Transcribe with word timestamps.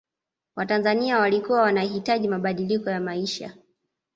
watanzania 0.55 1.19
walikuwa 1.19 1.61
wanahitaji 1.61 2.27
mabadiliko 2.27 2.89
ya 2.89 2.99
maisha 3.01 3.57